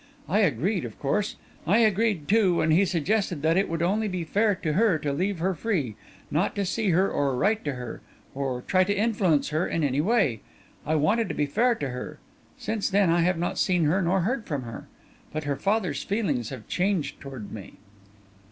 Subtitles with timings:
[0.27, 1.35] I agreed, of course;
[1.67, 5.13] I agreed, too, when he suggested that it would only be fair to her to
[5.13, 5.95] leave her free
[6.31, 8.01] not to see her or write to her,
[8.33, 10.41] or try to influence her in any way.
[10.87, 12.17] I wanted to be fair to her.
[12.57, 14.87] Since then, I have not seen her, nor heard from her.
[15.31, 17.73] But her father's feelings have changed toward me."